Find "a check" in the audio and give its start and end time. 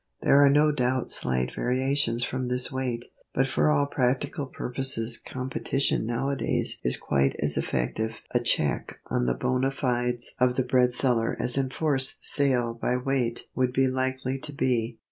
8.31-8.97